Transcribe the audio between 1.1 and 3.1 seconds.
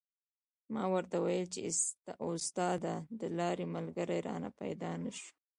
و ویل چې استاده